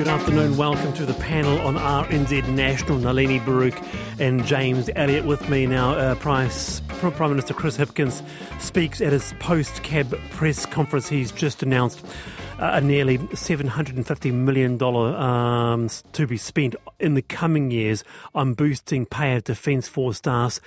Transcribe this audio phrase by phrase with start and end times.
[0.00, 0.56] Good afternoon.
[0.56, 2.96] Welcome to the panel on RNZ National.
[2.96, 3.78] Nalini Baruch
[4.18, 5.90] and James Elliott with me now.
[5.92, 8.22] Uh, Price, Prime Minister Chris Hipkins
[8.58, 11.06] speaks at his post cab press conference.
[11.10, 12.02] He's just announced
[12.58, 18.02] uh, a nearly $750 million um, to be spent in the coming years
[18.34, 20.60] on boosting pay of Defence Force staff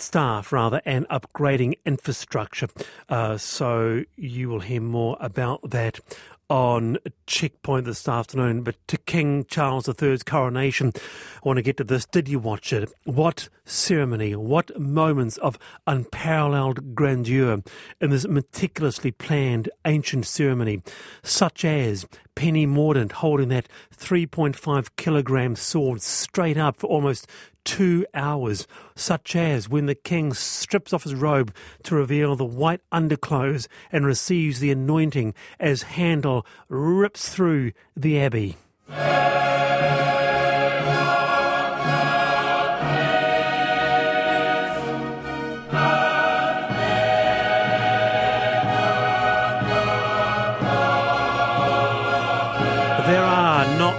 [0.00, 2.68] staff rather and upgrading infrastructure.
[3.08, 5.98] Uh, so you will hear more about that
[6.48, 8.62] on Checkpoint this afternoon.
[8.62, 12.06] But to King Charles III's coronation, I want to get to this.
[12.06, 12.92] Did you watch it?
[13.04, 17.62] What ceremony, what moments of unparalleled grandeur
[18.00, 20.82] in this meticulously planned ancient ceremony,
[21.22, 27.26] such as Penny Mordaunt holding that 3.5 kilogram sword straight up for almost
[27.68, 28.66] two hours,
[28.96, 34.06] such as when the king strips off his robe to reveal the white underclothes and
[34.06, 38.56] receives the anointing as Handel rips through the abbey.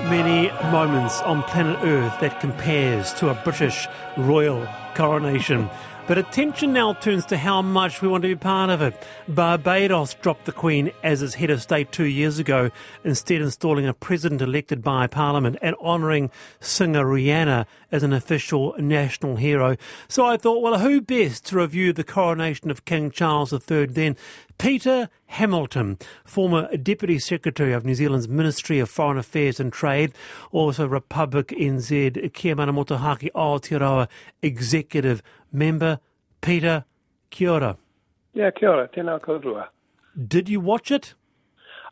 [0.09, 4.67] Many moments on planet Earth that compares to a British royal
[4.99, 5.69] coronation.
[6.09, 9.01] But attention now turns to how much we want to be part of it.
[9.29, 12.69] Barbados dropped the Queen as its head of state two years ago,
[13.03, 19.37] instead installing a president elected by Parliament and honouring singer Rihanna as an official national
[19.37, 19.77] hero.
[20.09, 24.17] So I thought, well, who best to review the coronation of King Charles III then?
[24.57, 30.11] Peter Hamilton, former Deputy Secretary of New Zealand's Ministry of Foreign Affairs and Trade,
[30.51, 34.09] also Republic NZ Kia mana motohake Aotearoa
[34.41, 34.88] Executive
[35.51, 35.99] Member.
[36.41, 36.85] Peter,
[37.31, 37.77] Kiora.
[38.33, 39.67] Yeah, kia ora, tēnā kouroua.
[40.27, 41.15] Did you watch it?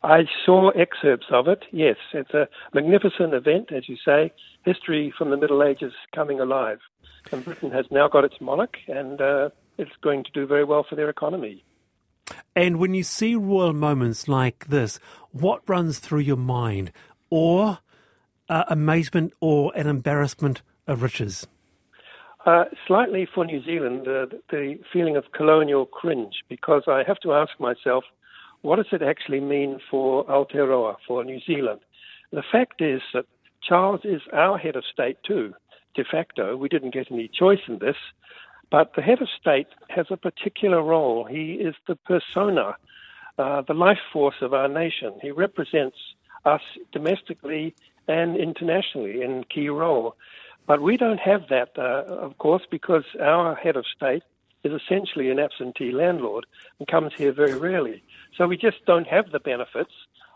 [0.02, 1.96] I saw excerpts of it, yes.
[2.12, 4.32] It's a magnificent event, as you say,
[4.64, 6.78] history from the Middle Ages coming alive.
[7.32, 10.86] And Britain has now got its monarch, and uh, it's going to do very well
[10.88, 11.64] for their economy.
[12.54, 15.00] And when you see royal moments like this,
[15.32, 16.92] what runs through your mind?
[17.30, 17.80] Or
[18.48, 21.46] uh, amazement or an embarrassment of riches?
[22.48, 27.34] Uh, slightly for New Zealand, uh, the feeling of colonial cringe, because I have to
[27.34, 28.04] ask myself,
[28.62, 31.80] what does it actually mean for Aotearoa, for New Zealand?
[32.32, 33.26] The fact is that
[33.60, 35.52] Charles is our head of state too,
[35.94, 36.56] de facto.
[36.56, 37.96] We didn't get any choice in this,
[38.70, 41.24] but the head of state has a particular role.
[41.24, 42.76] He is the persona,
[43.36, 45.12] uh, the life force of our nation.
[45.20, 45.98] He represents
[46.46, 47.74] us domestically
[48.08, 50.16] and internationally in key role.
[50.68, 54.22] But we don't have that, uh, of course, because our head of state
[54.62, 56.44] is essentially an absentee landlord
[56.78, 58.02] and comes here very rarely.
[58.36, 59.92] So we just don't have the benefits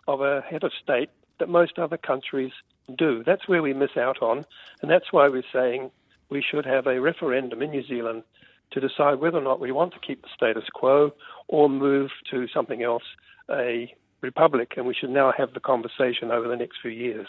[0.08, 2.52] of a head of state that most other countries
[2.96, 3.22] do.
[3.24, 4.46] That's where we miss out on,
[4.80, 5.90] and that's why we're saying
[6.30, 8.22] we should have a referendum in New Zealand
[8.70, 11.12] to decide whether or not we want to keep the status quo
[11.48, 13.04] or move to something else,
[13.50, 17.28] a republic, and we should now have the conversation over the next few years.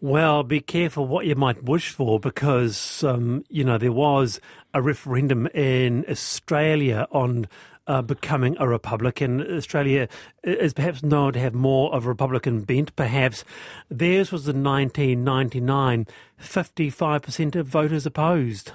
[0.00, 4.40] Well, be careful what you might wish for because, um, you know, there was
[4.74, 7.48] a referendum in Australia on
[7.86, 9.40] uh, becoming a Republican.
[9.56, 10.06] Australia
[10.44, 13.42] is perhaps known to have more of a Republican bent, perhaps.
[13.88, 16.06] Theirs was in 1999,
[16.40, 18.72] 55% of voters opposed.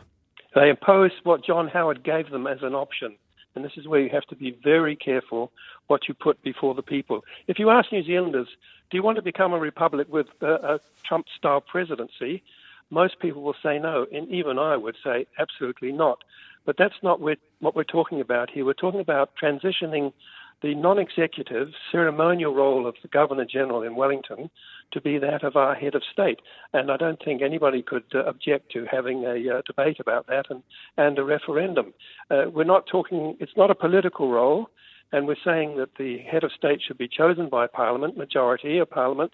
[0.56, 3.16] They opposed what John Howard gave them as an option.
[3.56, 5.52] And this is where you have to be very careful
[5.88, 7.24] what you put before the people.
[7.48, 8.48] If you ask New Zealanders,
[8.90, 12.44] do you want to become a republic with a, a Trump style presidency?
[12.90, 16.24] Most people will say no, and even I would say absolutely not.
[16.66, 18.66] But that's not what we're talking about here.
[18.66, 20.14] We're talking about transitioning
[20.62, 24.50] the non executive ceremonial role of the Governor General in Wellington
[24.92, 26.40] to be that of our head of state.
[26.74, 30.46] And I don't think anybody could uh, object to having a uh, debate about that
[30.50, 30.64] and,
[30.98, 31.94] and a referendum.
[32.30, 34.70] Uh, we're not talking, it's not a political role.
[35.14, 38.90] And we're saying that the head of state should be chosen by Parliament, majority of
[38.90, 39.34] Parliament,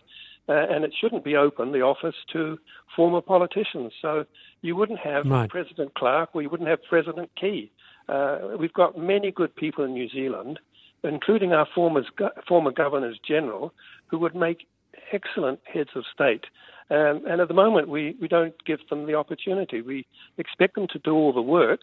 [0.49, 2.57] uh, and it shouldn't be open, the office, to
[2.95, 3.93] former politicians.
[4.01, 4.25] So
[4.61, 5.49] you wouldn't have right.
[5.49, 7.71] President Clark or you wouldn't have President Key.
[8.09, 10.59] Uh, we've got many good people in New Zealand,
[11.03, 12.03] including our former,
[12.47, 13.73] former governors general,
[14.07, 14.67] who would make
[15.11, 16.45] excellent heads of state.
[16.89, 19.81] Um, and at the moment, we, we don't give them the opportunity.
[19.81, 20.05] We
[20.37, 21.81] expect them to do all the work,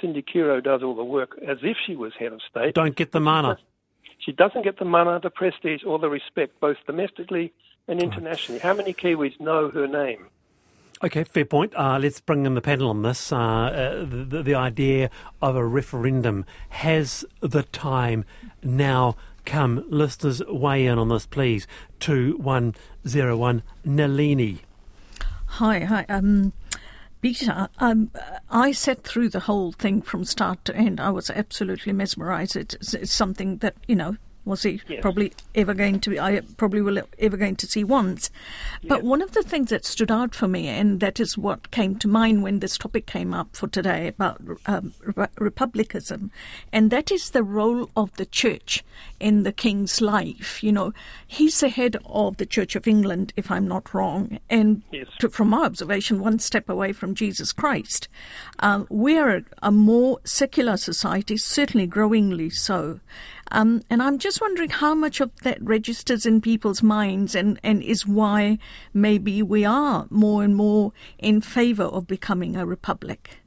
[0.00, 2.74] Cindy Kiro does all the work as if she was head of state.
[2.74, 3.58] Don't get the mana.
[4.18, 7.52] She doesn't get the mana, the prestige, or the respect, both domestically
[7.88, 8.60] and internationally.
[8.60, 10.26] How many Kiwis know her name?
[11.02, 11.74] Okay, fair point.
[11.74, 13.32] Uh, let's bring in the panel on this.
[13.32, 15.10] Uh, uh, the, the idea
[15.42, 18.24] of a referendum has the time
[18.62, 19.84] now come.
[19.88, 21.66] Listeners, weigh in on this, please.
[22.00, 24.60] 2101 Nalini.
[25.46, 26.06] Hi, hi.
[26.08, 26.52] Um,
[27.20, 28.10] Peter, um,
[28.50, 31.00] I sat through the whole thing from start to end.
[31.00, 32.56] I was absolutely mesmerized.
[32.56, 35.00] It's, it's something that, you know, was he yes.
[35.00, 38.30] probably ever going to be, I probably will ever going to see once.
[38.82, 39.04] But yes.
[39.04, 42.08] one of the things that stood out for me, and that is what came to
[42.08, 46.30] mind when this topic came up for today about um, re- republicanism,
[46.72, 48.84] and that is the role of the church
[49.20, 50.62] in the king's life.
[50.62, 50.92] You know,
[51.26, 55.06] he's the head of the Church of England, if I'm not wrong, and yes.
[55.20, 58.08] to, from my observation, one step away from Jesus Christ.
[58.58, 63.00] Uh, we're a more secular society, certainly growingly so.
[63.54, 67.84] Um, and I'm just wondering how much of that registers in people's minds and, and
[67.84, 68.58] is why
[68.92, 73.38] maybe we are more and more in favour of becoming a republic.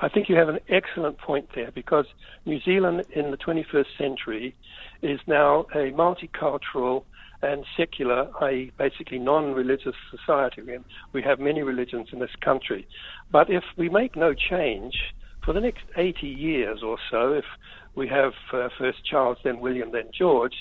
[0.00, 2.06] I think you have an excellent point there because
[2.44, 4.56] New Zealand in the 21st century
[5.02, 7.04] is now a multicultural
[7.40, 10.62] and secular, i.e., basically non religious society.
[11.12, 12.88] We have many religions in this country.
[13.30, 15.14] But if we make no change,
[15.44, 17.44] for the next 80 years or so, if
[17.94, 20.54] we have uh, first Charles, then William, then George,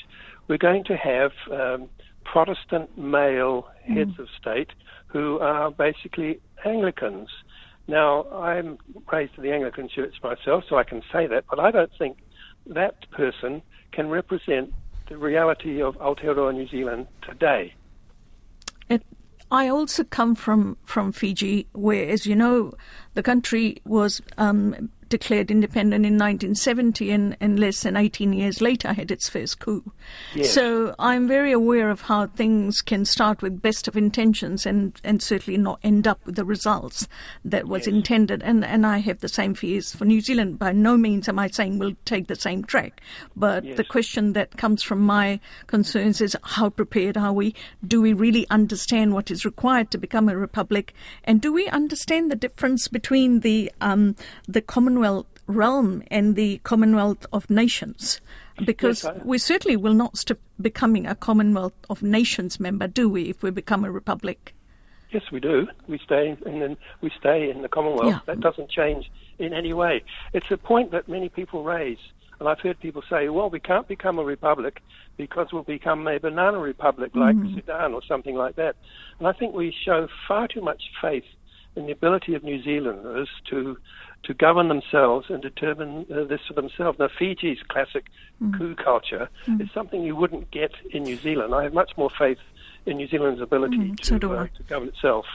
[0.47, 1.89] we're going to have um,
[2.23, 3.97] Protestant male mm.
[3.97, 4.69] heads of state
[5.07, 7.29] who are basically Anglicans.
[7.87, 8.77] Now, I'm
[9.11, 12.17] raised in the Anglican Church myself, so I can say that, but I don't think
[12.65, 14.73] that person can represent
[15.09, 17.73] the reality of Aotearoa New Zealand today.
[18.89, 19.03] It,
[19.51, 22.73] I also come from, from Fiji, where, as you know,
[23.13, 28.93] the country was um, declared independent in 1970 and, and less than 18 years later
[28.93, 29.91] had its first coup.
[30.33, 30.51] Yes.
[30.51, 35.21] So I'm very aware of how things can start with best of intentions and, and
[35.21, 37.07] certainly not end up with the results
[37.45, 37.93] that was yes.
[37.93, 38.41] intended.
[38.41, 40.57] And, and I have the same fears for New Zealand.
[40.57, 42.99] By no means am I saying we'll take the same track.
[43.35, 43.77] But yes.
[43.77, 47.53] the question that comes from my concerns is how prepared are we?
[47.87, 50.91] Do we really understand what is required to become a republic?
[51.23, 54.15] And do we understand the difference between the um,
[54.47, 58.21] the Commonwealth realm and the Commonwealth of Nations?
[58.65, 63.23] Because yes, we certainly will not stop becoming a Commonwealth of Nations member, do we,
[63.23, 64.53] if we become a republic?
[65.11, 65.67] Yes, we do.
[65.87, 68.07] We stay in we stay in the Commonwealth.
[68.07, 68.19] Yeah.
[68.25, 70.03] That doesn't change in any way.
[70.33, 71.99] It's a point that many people raise,
[72.39, 74.81] and I've heard people say, "Well, we can't become a republic
[75.17, 77.53] because we'll become a banana republic like mm.
[77.53, 78.75] Sudan or something like that."
[79.19, 81.25] And I think we show far too much faith
[81.75, 83.77] in the ability of New Zealanders to
[84.23, 86.97] to govern themselves and determine uh, this for themselves.
[86.97, 88.05] Now, Fiji's classic
[88.41, 88.57] mm.
[88.57, 89.61] coup culture mm.
[89.61, 91.53] is something you wouldn't get in New Zealand.
[91.53, 92.37] I have much more faith
[92.85, 95.25] in New Zealand's ability mm, to, so uh, to govern itself.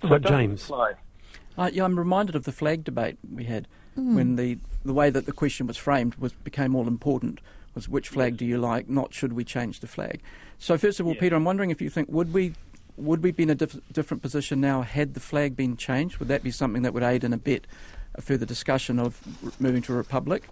[0.00, 0.70] So James.
[0.70, 3.68] Uh, yeah, I'm reminded of the flag debate we had
[3.98, 4.14] mm.
[4.14, 7.40] when the, the way that the question was framed was became all important
[7.74, 10.20] was which flag do you like, not should we change the flag.
[10.58, 12.54] So first of all, Peter, I'm wondering if you think would we
[12.96, 16.18] would we be in a diff- different position now had the flag been changed?
[16.18, 17.66] Would that be something that would aid and abet
[18.14, 19.20] a further discussion of
[19.60, 20.48] moving to a republic?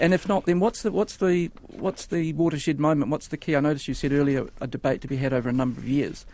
[0.00, 3.10] And if not, then what's the what's the what's the watershed moment?
[3.10, 3.54] What's the key?
[3.54, 6.26] I noticed you said earlier a debate to be had over a number of years.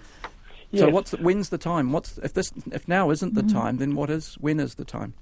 [0.71, 0.83] Yes.
[0.83, 1.93] So what's the, when's the time?
[1.93, 3.59] What's if this if now isn't the mm-hmm.
[3.59, 3.77] time?
[3.79, 5.15] Then what is when is the time?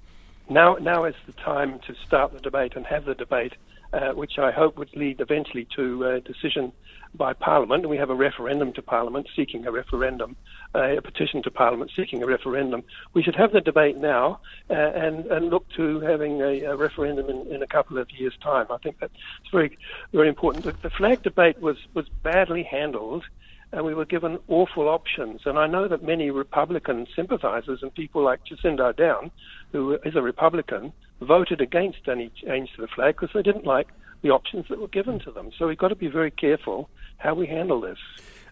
[0.47, 3.53] Now now is the time to start the debate and have the debate,
[3.93, 6.71] uh, which I hope would lead eventually to a decision
[7.15, 10.35] by Parliament, we have a referendum to Parliament seeking a referendum,
[10.75, 12.83] uh, a petition to Parliament seeking a referendum.
[13.13, 17.29] We should have the debate now uh, and, and look to having a, a referendum
[17.29, 18.67] in, in, a couple of years' time.
[18.69, 19.13] I think that's
[19.51, 19.77] very,
[20.13, 20.65] very important.
[20.65, 23.23] The, the flag debate was, was badly handled
[23.71, 25.41] and we were given awful options.
[25.45, 29.31] And I know that many Republican sympathizers and people like Jacinda Ardern,
[29.71, 33.87] who is a Republican, voted against any change to the flag because they didn't like
[34.21, 35.51] the options that were given to them.
[35.57, 37.97] So we've got to be very careful how we handle this.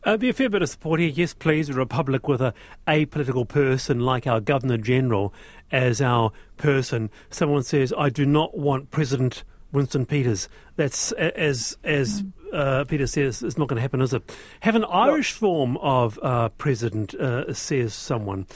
[0.04, 1.10] Uh, be a fair bit of support here.
[1.10, 2.54] Yes, please, a republic with a
[2.88, 5.34] apolitical person like our Governor General
[5.72, 7.10] as our person.
[7.30, 10.48] Someone says, I do not want President Winston Peters.
[10.76, 12.24] That's, as, as
[12.58, 14.24] uh, Peter says, it's not going to happen, is it?
[14.62, 15.48] Have an Irish no.
[15.48, 18.48] form of uh, president, uh, says someone.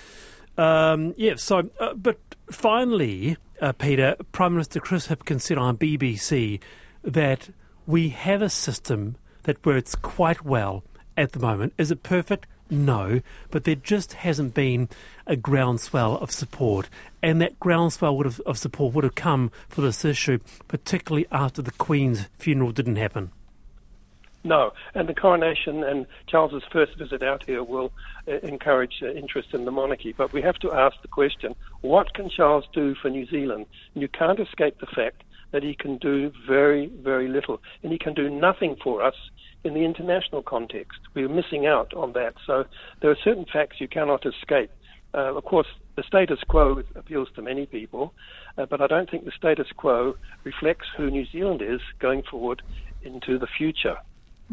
[0.58, 2.18] Um, yeah, so, uh, but
[2.52, 6.60] finally, uh, Peter, Prime Minister Chris Hipkins said on BBC
[7.04, 7.50] that
[7.86, 10.84] we have a system that works quite well
[11.16, 11.74] at the moment.
[11.78, 12.48] Is it perfect?
[12.72, 14.88] No, but there just hasn't been
[15.28, 16.90] a groundswell of support,
[17.22, 21.62] and that groundswell would have, of support would have come for this issue, particularly after
[21.62, 23.32] the Queen's funeral didn't happen.
[24.44, 27.92] No, and the coronation and Charles's first visit out here will
[28.28, 30.14] uh, encourage uh, interest in the monarchy.
[30.14, 33.68] But we have to ask the question: What can Charles do for New Zealand?
[33.94, 37.62] And you can't escape the fact that he can do very, very little.
[37.84, 39.16] And he can do nothing for us
[39.64, 41.00] in the international context.
[41.14, 42.36] We're missing out on that.
[42.48, 42.66] So
[43.02, 44.72] there are certain facts you cannot escape.
[45.14, 45.68] Uh, of course,
[45.98, 48.14] the status quo appeals to many people,
[48.58, 52.62] uh, but I don't think the status quo reflects who New Zealand is going forward
[53.04, 53.98] into the future.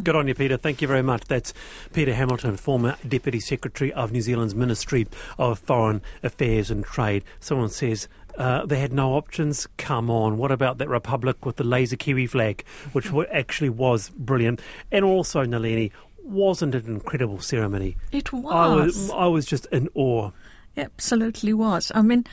[0.03, 0.57] Good on you, Peter.
[0.57, 1.25] Thank you very much.
[1.25, 1.53] That's
[1.93, 7.25] Peter Hamilton, former Deputy Secretary of New Zealand's Ministry of Foreign Affairs and Trade.
[7.41, 9.67] Someone says uh, they had no options.
[9.77, 10.39] Come on.
[10.39, 14.61] What about that Republic with the laser Kiwi flag, which actually was brilliant?
[14.93, 15.91] And also, Nalini,
[16.23, 17.97] wasn't it an incredible ceremony?
[18.13, 18.55] It was.
[18.55, 20.31] I was, I was just in awe.
[20.77, 21.91] Absolutely was.
[21.93, 22.25] I mean,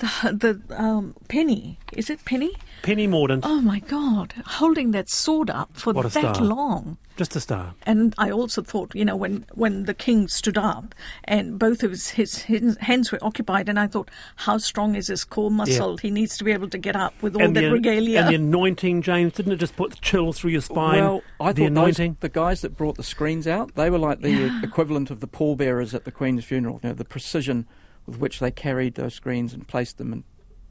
[0.00, 2.52] the the um, Penny is it Penny?
[2.82, 3.40] Penny Mordaunt.
[3.44, 6.34] Oh my God, holding that sword up for that star.
[6.36, 6.96] long.
[7.16, 7.74] Just a star.
[7.82, 11.90] And I also thought, you know, when, when the king stood up and both of
[11.90, 15.90] his, his, his hands were occupied, and I thought, how strong is his core muscle?
[15.90, 15.96] Yeah.
[16.00, 18.20] He needs to be able to get up with all and that the, regalia.
[18.20, 21.02] And the anointing, James, didn't it just put chills through your spine?
[21.04, 22.12] Well, I the thought anointing.
[22.12, 24.60] Those, the guys that brought the screens out, they were like the Yeah.
[24.62, 26.80] equivalent of the pallbearers at the Queen's funeral.
[26.82, 27.66] You know, the precision
[28.06, 30.24] with which they carried those screens and placed them and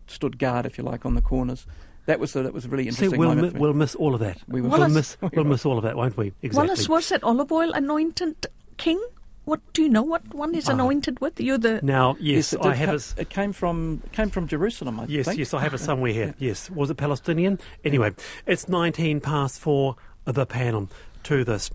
[0.08, 1.66] stood guard, if you like, on the corners.
[2.06, 3.54] That was a, that was a really See, interesting we'll, moment.
[3.54, 4.40] mi- we'll miss all of that.
[4.48, 6.34] We will Wallace, miss, we'll miss all of that, won't we?
[6.42, 6.68] Exactly.
[6.68, 9.00] Wallace, was that olive oil anointed king?
[9.46, 10.02] What do you know?
[10.04, 10.74] What one is Ah.
[10.74, 11.40] anointed with?
[11.40, 12.96] You're the Now, yes, it, I have co- a.
[12.96, 15.38] s- it came from it came from Jerusalem, I Yes, think.
[15.40, 16.34] yes, yes, I have it somewhere here.
[16.40, 17.60] Yes, was it Palestinian?
[17.84, 18.12] Anyway,
[18.48, 19.96] it's 19 past four.
[20.26, 20.90] The panel
[21.24, 21.70] to this.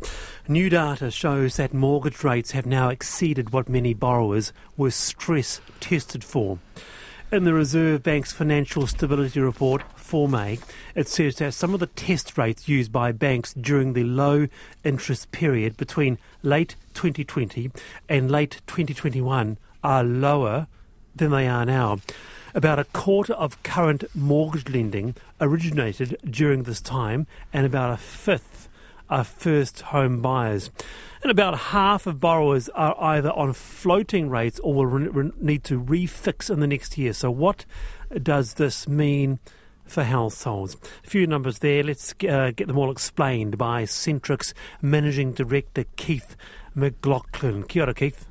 [0.49, 6.25] New data shows that mortgage rates have now exceeded what many borrowers were stress tested
[6.25, 6.59] for.
[7.33, 10.59] In the Reserve Bank's Financial Stability Report for May,
[10.95, 14.47] it says that some of the test rates used by banks during the low
[14.85, 17.73] interest period between late 2020
[18.09, 20.69] and late 2021 are lower
[21.17, 21.99] than they are now.
[22.55, 28.69] About a quarter of current mortgage lending originated during this time, and about a fifth
[29.09, 30.71] are first home buyers.
[31.23, 35.65] And about half of borrowers are either on floating rates or will re- re- need
[35.65, 37.13] to refix in the next year.
[37.13, 37.65] So, what
[38.23, 39.39] does this mean
[39.85, 40.77] for households?
[41.05, 41.83] A few numbers there.
[41.83, 46.37] Let's uh, get them all explained by Centrix Managing Director Keith
[46.75, 47.65] McLaughlin.
[47.65, 48.27] Kia ora, Keith.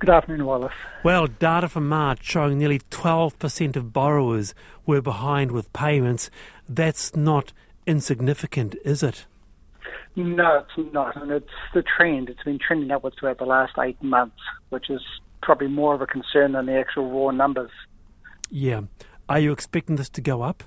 [0.00, 0.72] Good afternoon, Wallace.
[1.04, 4.54] Well, data from March showing nearly 12% of borrowers
[4.86, 6.30] were behind with payments.
[6.66, 7.52] That's not
[7.86, 9.26] insignificant, is it?
[10.16, 12.28] No, it's not, and it's the trend.
[12.28, 14.38] It's been trending upwards throughout the last eight months,
[14.70, 15.00] which is
[15.42, 17.70] probably more of a concern than the actual raw numbers.
[18.50, 18.82] Yeah.
[19.28, 20.64] Are you expecting this to go up?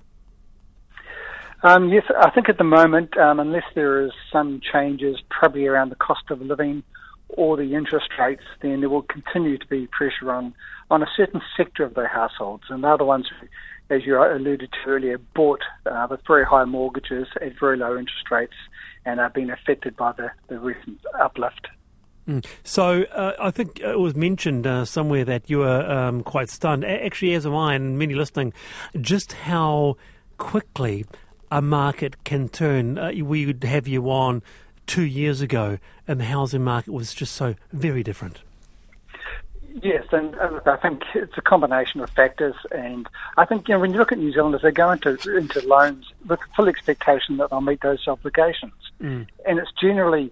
[1.63, 5.89] Um, yes, I think at the moment, um, unless there is some changes, probably around
[5.89, 6.83] the cost of living
[7.29, 10.53] or the interest rates, then there will continue to be pressure on,
[10.91, 12.63] on a certain sector of their households.
[12.69, 13.47] And they're the ones who,
[13.89, 18.29] as you alluded to earlier, bought uh, with very high mortgages at very low interest
[18.31, 18.53] rates
[19.05, 21.67] and are being affected by the, the recent uplift.
[22.27, 22.45] Mm.
[22.63, 26.85] So uh, I think it was mentioned uh, somewhere that you were um, quite stunned.
[26.85, 28.53] Actually, as am I, and many listening,
[28.99, 29.97] just how
[30.37, 31.05] quickly
[31.51, 32.97] a market can turn.
[32.97, 34.41] Uh, we would have you on
[34.87, 38.41] two years ago, and the housing market was just so very different.
[39.81, 42.55] Yes, and uh, I think it's a combination of factors.
[42.71, 45.67] And I think you know when you look at New Zealanders, they go into into
[45.67, 49.27] loans with full expectation that they'll meet those obligations, Mm.
[49.47, 50.31] and it's generally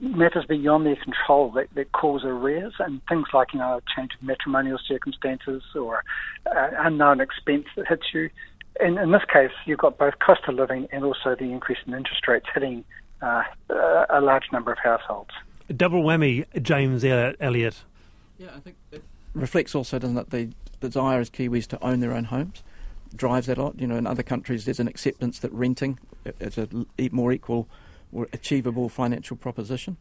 [0.00, 4.12] matters beyond their control that, that cause arrears and things like you know a change
[4.14, 6.04] of matrimonial circumstances or
[6.46, 8.30] uh, unknown expense that hits you.
[8.80, 11.94] And in this case, you've got both cost of living and also the increase in
[11.94, 12.84] interest rates hitting
[13.20, 13.42] uh,
[14.08, 15.30] a large number of households.
[15.76, 17.82] Double whammy, James Elliott.
[18.38, 19.02] Yeah, I think it
[19.34, 22.62] reflects also, doesn't it, the desire as Kiwis to own their own homes
[23.14, 23.80] drives that a lot.
[23.80, 25.98] You know, in other countries, there's an acceptance that renting
[26.40, 26.68] is a
[27.10, 27.68] more equal
[28.12, 29.96] or achievable financial proposition.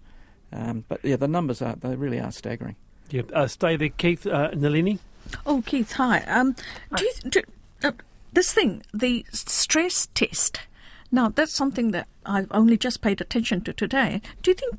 [0.54, 2.76] Um, but yeah, the numbers are they really are staggering.
[3.10, 5.00] Yeah, uh, stay there, Keith uh, Nalini.
[5.46, 6.20] Oh, Keith, hi.
[6.28, 6.56] Um,
[6.96, 7.42] do you, do,
[7.84, 7.92] uh,
[8.34, 10.62] this thing, the stress test.
[11.12, 14.22] Now, that's something that I've only just paid attention to today.
[14.42, 14.78] Do you think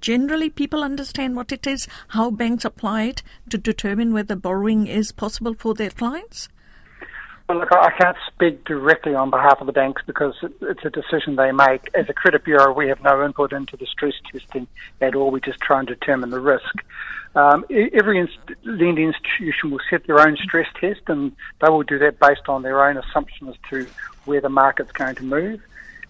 [0.00, 5.12] generally people understand what it is, how banks apply it to determine whether borrowing is
[5.12, 6.48] possible for their clients?
[7.48, 11.36] Well, look, I can't speak directly on behalf of the banks because it's a decision
[11.36, 11.88] they make.
[11.94, 14.66] As a credit bureau, we have no input into the stress testing
[15.00, 15.30] at all.
[15.30, 16.84] We just try and determine the risk.
[17.34, 21.98] Um, every inst- lending institution will set their own stress test, and they will do
[22.00, 23.86] that based on their own assumption as to
[24.26, 25.62] where the market's going to move.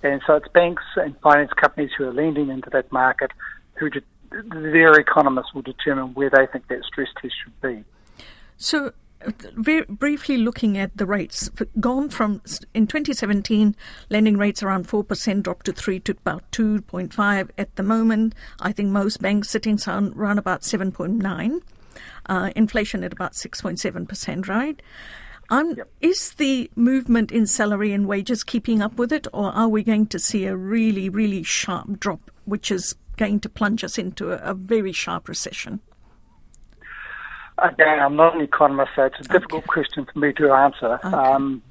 [0.03, 3.31] And so it's banks and finance companies who are lending into that market
[3.79, 7.85] who de- their economists will determine where they think that stress test should be.
[8.57, 8.93] So,
[9.55, 12.43] very briefly looking at the rates, gone from
[12.75, 13.75] in 2017,
[14.11, 18.35] lending rates around 4% dropped to 3 to about 2.5 at the moment.
[18.61, 21.61] I think most banks sitting around about 7.9.
[22.27, 24.81] Uh, inflation at about 6.7%, right?
[25.51, 25.91] Um, yep.
[26.01, 30.07] Is the movement in salary and wages keeping up with it, or are we going
[30.09, 34.37] to see a really, really sharp drop, which is going to plunge us into a,
[34.51, 35.81] a very sharp recession?
[37.59, 39.73] Again, I'm not an economist, so it's a difficult okay.
[39.73, 40.95] question for me to answer.
[41.05, 41.09] Okay.
[41.09, 41.63] Um,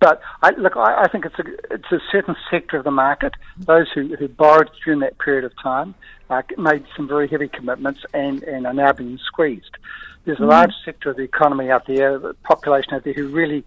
[0.00, 3.32] but I, look, I, I, think it's a it's a certain sector of the market.
[3.56, 5.94] Those who, who borrowed during that period of time
[6.28, 9.78] uh, made some very heavy commitments and, and are now being squeezed.
[10.24, 10.50] There's a mm.
[10.50, 13.64] large sector of the economy out there, the population out there, who really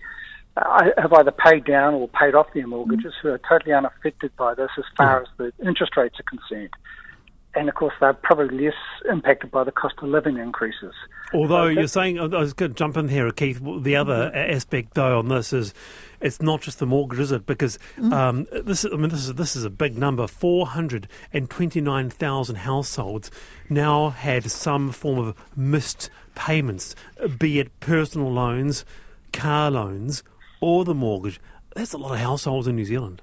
[0.58, 3.22] uh, have either paid down or paid off their mortgages, mm.
[3.22, 5.48] who are totally unaffected by this as far yeah.
[5.48, 6.75] as the interest rates are concerned
[7.56, 8.74] and of course they're probably less
[9.10, 10.94] impacted by the cost of living increases.
[11.34, 13.60] Although you're saying, I was going to jump in here, Keith.
[13.60, 14.56] The other mm-hmm.
[14.56, 15.74] aspect, though, on this is
[16.22, 17.46] it's not just the mortgage, is it?
[17.46, 18.13] Because mm-hmm.
[18.13, 20.27] um, this, I mean, this is this is a big number.
[20.27, 23.32] Four hundred and twenty nine thousand households
[23.70, 26.96] now had some form of missed payments,
[27.38, 28.86] be it personal loans,
[29.34, 30.24] car loans,
[30.62, 31.39] or the mortgage.
[31.75, 33.22] That's a lot of households in New Zealand.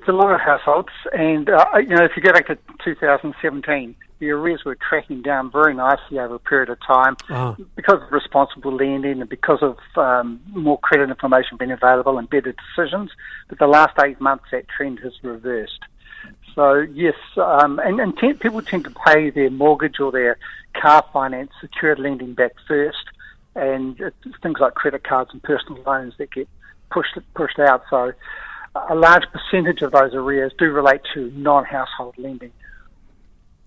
[0.00, 3.94] It's a lot of households, and uh, you know if you go back to 2017,
[4.18, 7.54] the arrears were tracking down very nicely over a period of time oh.
[7.76, 12.54] because of responsible lending and because of um, more credit information being available and better
[12.54, 13.10] decisions.
[13.50, 15.80] But the last eight months, that trend has reversed.
[16.54, 20.38] So yes, um, and, and t- people tend to pay their mortgage or their
[20.80, 23.04] car finance secured lending back first,
[23.54, 24.00] and
[24.42, 26.48] things like credit cards and personal loans that get
[26.90, 27.82] pushed pushed out.
[27.90, 28.14] So
[28.74, 32.52] a large percentage of those arrears do relate to non-household lending.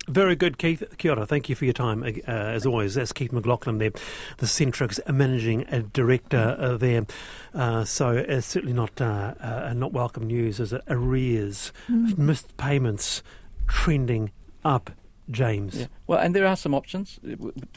[0.07, 0.83] Very good, Keith.
[0.97, 1.25] Kia ora.
[1.25, 2.95] Thank you for your time, uh, as always.
[2.95, 3.91] That's Keith McLaughlin there,
[4.37, 7.05] the Centrix managing uh, director uh, there.
[7.53, 12.17] Uh, so it's certainly not uh, uh, not welcome news as arrears, mm.
[12.17, 13.23] missed payments
[13.67, 14.31] trending
[14.65, 14.91] up.
[15.31, 15.79] James.
[15.79, 15.85] Yeah.
[16.05, 17.17] Well, and there are some options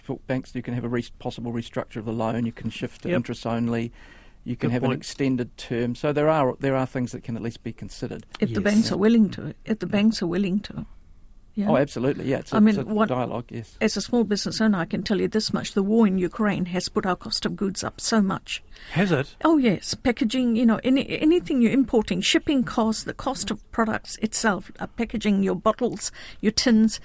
[0.02, 0.52] for banks.
[0.52, 2.44] You can have a re- possible restructure of the loan.
[2.44, 3.18] You can shift to yep.
[3.18, 3.92] interest only.
[4.46, 4.92] You can Good have point.
[4.92, 5.96] an extended term.
[5.96, 8.24] So there are there are things that can at least be considered.
[8.38, 8.54] If yes.
[8.54, 9.54] the banks are willing to.
[9.64, 10.86] If the banks are willing to.
[11.56, 11.70] Yeah.
[11.70, 12.26] Oh, absolutely.
[12.26, 13.46] Yeah, it's a, I mean, what, dialogue.
[13.48, 13.78] Yes.
[13.80, 16.66] As a small business owner, I can tell you this much: the war in Ukraine
[16.66, 18.62] has put our cost of goods up so much.
[18.92, 19.34] Has it?
[19.42, 20.54] Oh yes, packaging.
[20.54, 25.42] You know, any, anything you're importing, shipping costs, the cost of products itself, uh, packaging
[25.42, 27.00] your bottles, your tins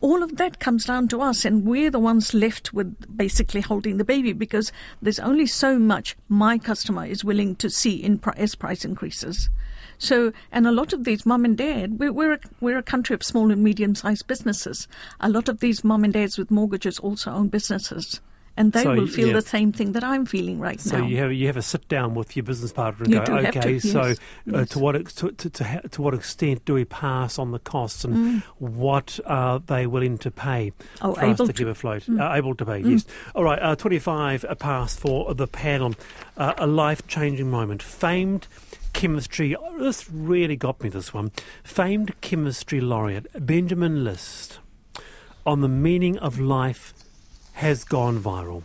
[0.00, 3.96] all of that comes down to us, and we're the ones left with basically holding
[3.96, 8.54] the baby because there's only so much my customer is willing to see in as
[8.54, 9.50] price increases.
[9.98, 13.14] So, and a lot of these mom and dad, we're, we're, a, we're a country
[13.14, 14.88] of small and medium sized businesses.
[15.20, 18.20] A lot of these mom and dads with mortgages also own businesses
[18.56, 19.34] and they so, will feel yeah.
[19.34, 21.04] the same thing that I'm feeling right so now.
[21.04, 23.36] So you have you have a sit down with your business partner and you go,
[23.48, 24.18] okay, to, so yes,
[24.52, 24.68] uh, yes.
[24.70, 28.14] to what to, to, to, to, what extent do we pass on the costs and
[28.14, 28.42] mm.
[28.58, 32.02] what are they willing to pay oh, for us to, keep afloat?
[32.04, 32.20] Mm.
[32.20, 32.92] Uh, able to pay, mm.
[32.92, 33.06] yes.
[33.34, 35.94] All right, uh, 25 past for the panel.
[36.36, 37.82] Uh, a life changing moment.
[37.82, 38.46] Famed
[38.92, 39.56] chemistry.
[39.78, 40.88] This really got me.
[40.88, 41.30] This one.
[41.62, 44.58] Famed chemistry laureate Benjamin List
[45.44, 46.92] on the meaning of life
[47.56, 48.62] has gone viral.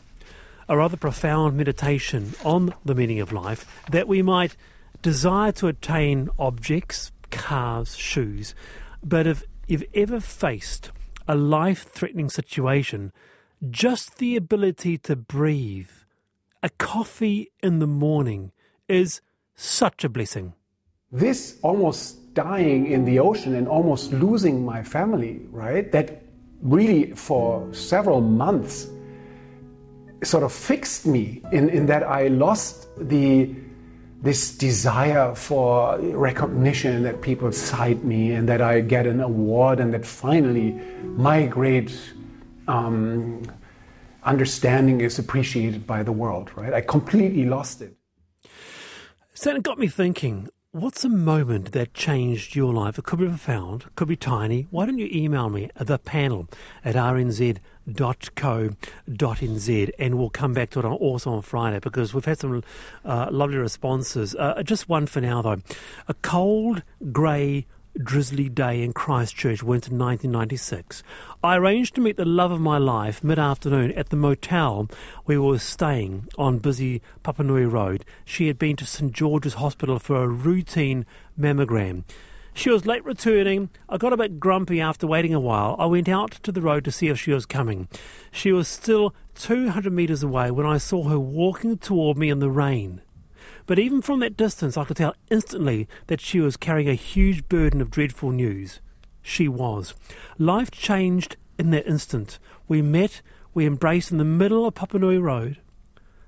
[0.67, 4.57] A rather profound meditation on the meaning of life that we might
[5.01, 8.53] desire to attain objects, cars, shoes,
[9.01, 10.91] but if you've ever faced
[11.25, 13.13] a life threatening situation,
[13.69, 15.91] just the ability to breathe,
[16.61, 18.51] a coffee in the morning,
[18.89, 19.21] is
[19.55, 20.53] such a blessing.
[21.13, 25.89] This almost dying in the ocean and almost losing my family, right?
[25.93, 26.23] That
[26.61, 28.87] really for several months
[30.23, 33.55] sort of fixed me in, in that I lost the
[34.21, 39.91] this desire for recognition that people cite me and that I get an award and
[39.95, 40.79] that finally
[41.17, 41.91] my great
[42.67, 43.41] um,
[44.23, 46.71] understanding is appreciated by the world, right?
[46.71, 47.95] I completely lost it.
[49.33, 52.97] So it got me thinking What's a moment that changed your life?
[52.97, 54.67] It could be profound, could be tiny.
[54.69, 56.47] Why don't you email me at the panel
[56.85, 57.59] at rnz.co.nz
[59.99, 62.63] and we'll come back to it also on Friday because we've had some
[63.03, 64.33] uh, lovely responses.
[64.33, 65.57] Uh, just one for now though.
[66.07, 67.65] A cold, grey,
[67.97, 71.03] drizzly day in Christchurch, winter 1996.
[71.43, 74.89] I arranged to meet the love of my life mid afternoon at the motel
[75.25, 78.05] we were staying on busy Papanui Road.
[78.25, 81.05] She had been to St George's Hospital for a routine
[81.39, 82.03] mammogram.
[82.53, 83.69] She was late returning.
[83.87, 85.75] I got a bit grumpy after waiting a while.
[85.79, 87.87] I went out to the road to see if she was coming.
[88.31, 92.49] She was still 200 metres away when I saw her walking toward me in the
[92.49, 93.01] rain.
[93.71, 97.47] But even from that distance, I could tell instantly that she was carrying a huge
[97.47, 98.81] burden of dreadful news.
[99.21, 99.93] She was.
[100.37, 102.37] Life changed in that instant.
[102.67, 103.21] We met,
[103.53, 105.61] we embraced in the middle of Papanui Road,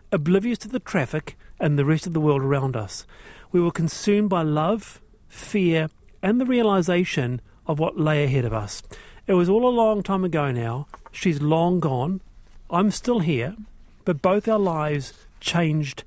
[0.09, 3.05] oblivious to the traffic and the rest of the world around us.
[3.51, 5.89] We were consumed by love, fear,
[6.21, 8.83] and the realization of what lay ahead of us.
[9.27, 10.87] It was all a long time ago now.
[11.11, 12.21] She's long gone.
[12.69, 13.57] I'm still here.
[14.05, 16.05] But both our lives changed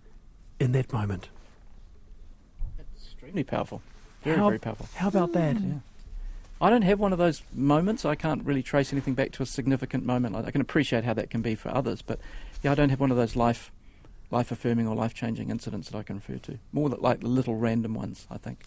[0.59, 1.29] in that moment.
[2.77, 3.83] That's Extremely powerful.
[4.23, 4.89] Very, how, very powerful.
[4.95, 5.61] How about that?
[5.61, 5.75] Yeah.
[6.61, 8.05] I don't have one of those moments.
[8.05, 10.37] I can't really trace anything back to a significant moment.
[10.37, 12.19] I can appreciate how that can be for others, but
[12.63, 13.71] yeah, I don't have one of those life,
[14.31, 16.59] life affirming or life changing incidents that I can refer to.
[16.73, 18.61] More like the little random ones, I think.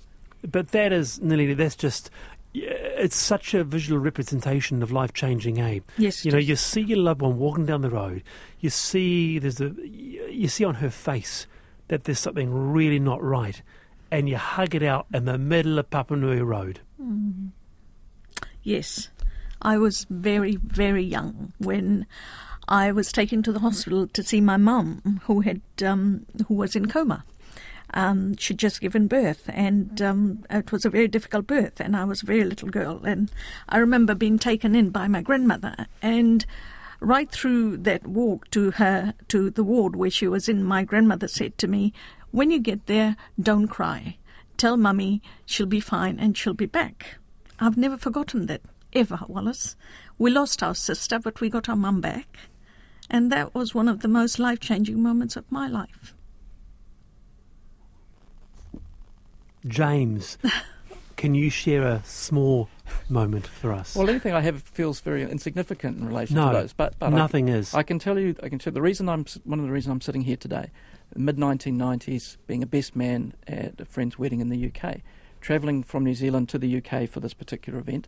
[0.43, 2.11] But that is, Nelly, that's just,
[2.53, 5.79] it's such a visual representation of life changing, eh?
[5.97, 6.23] Yes.
[6.23, 8.23] You know, you see your loved one walking down the road,
[8.59, 11.47] you see, there's a, you see on her face
[11.89, 13.61] that there's something really not right,
[14.09, 16.79] and you hug it out in the middle of Papanui Road.
[17.01, 17.49] Mm.
[18.63, 19.09] Yes.
[19.61, 22.05] I was very, very young when
[22.67, 26.75] I was taken to the hospital to see my mum, who had um, who was
[26.75, 27.25] in coma.
[27.93, 32.05] Um, she'd just given birth, and um, it was a very difficult birth, and I
[32.05, 33.03] was a very little girl.
[33.03, 33.31] And
[33.67, 36.45] I remember being taken in by my grandmother, and
[36.99, 41.27] right through that walk to her to the ward where she was in, my grandmother
[41.27, 41.93] said to me,
[42.31, 44.17] "When you get there, don't cry.
[44.57, 47.17] Tell mummy she'll be fine and she'll be back."
[47.59, 48.61] I've never forgotten that
[48.93, 49.75] ever, Wallace.
[50.17, 52.37] We lost our sister, but we got our mum back,
[53.09, 56.13] and that was one of the most life changing moments of my life.
[59.67, 60.37] James,
[61.17, 62.69] can you share a small
[63.09, 63.95] moment for us?
[63.95, 66.73] Well, anything I have feels very insignificant in relation no, to those.
[66.73, 67.73] But, but nothing I, is.
[67.73, 68.35] I can tell you.
[68.43, 70.71] I can tell you the reason I'm one of the reasons I'm sitting here today.
[71.15, 74.97] Mid 1990s, being a best man at a friend's wedding in the UK,
[75.41, 78.07] travelling from New Zealand to the UK for this particular event,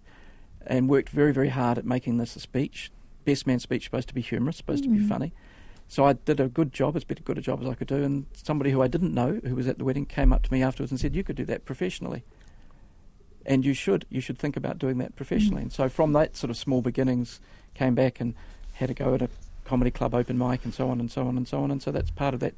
[0.65, 2.91] and worked very very hard at making this a speech.
[3.25, 4.95] Best man speech supposed to be humorous, supposed mm.
[4.95, 5.33] to be funny.
[5.87, 8.01] So I did a good job, as good a job as I could do.
[8.01, 10.63] And somebody who I didn't know, who was at the wedding, came up to me
[10.63, 12.23] afterwards and said, "You could do that professionally."
[13.45, 14.05] And you should.
[14.09, 15.61] You should think about doing that professionally.
[15.61, 15.65] Mm.
[15.65, 17.39] And so from that sort of small beginnings,
[17.73, 18.35] came back and
[18.73, 19.29] had a go at a
[19.65, 21.71] comedy club open mic and so on and so on and so on.
[21.71, 22.53] And so that's part of that.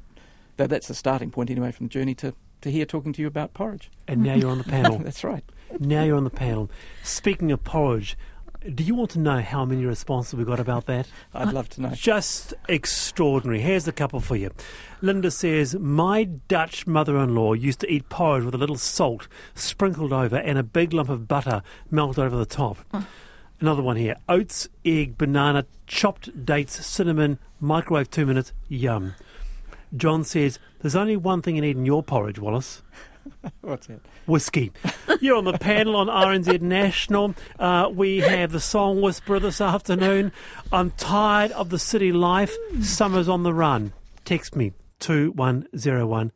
[0.56, 3.28] that that's the starting point anyway from the journey to to hear talking to you
[3.28, 3.90] about porridge.
[4.08, 4.98] And now you're on the panel.
[4.98, 5.44] that's right.
[5.78, 6.70] Now you're on the panel.
[7.02, 8.16] Speaking of porridge,
[8.72, 11.06] do you want to know how many responses we got about that?
[11.34, 11.90] I'd love to know.
[11.90, 13.60] Just extraordinary.
[13.60, 14.50] Here's a couple for you.
[15.02, 19.28] Linda says, My Dutch mother in law used to eat porridge with a little salt
[19.54, 22.78] sprinkled over and a big lump of butter melted over the top.
[22.90, 23.02] Hmm.
[23.60, 29.14] Another one here oats, egg, banana, chopped dates, cinnamon, microwave two minutes, yum.
[29.96, 32.82] John says, There's only one thing you need in your porridge, Wallace.
[33.60, 34.00] What's that?
[34.26, 34.72] Whiskey.
[35.20, 37.34] You're on the panel on RNZ National.
[37.58, 40.32] Uh, we have the Song Whisperer this afternoon.
[40.72, 42.54] I'm tired of the city life.
[42.80, 43.92] Summer's on the run.
[44.24, 46.32] Text me 2101